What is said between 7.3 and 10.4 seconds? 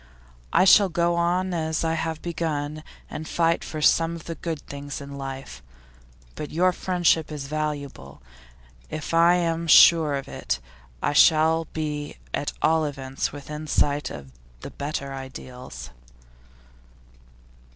is valuable. If I am sure of